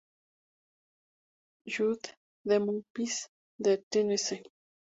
[1.67, 2.09] Jude
[2.45, 3.29] en Memphis,
[3.91, 4.41] Tennessee.